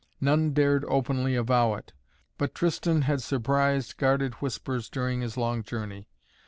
[0.19, 1.93] None dared openly avow it,
[2.39, 6.07] but Tristan had surprised guarded whispers during his long journey.